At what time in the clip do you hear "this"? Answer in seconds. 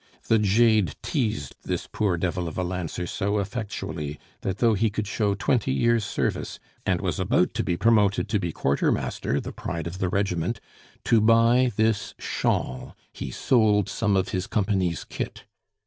1.61-1.85, 11.75-12.15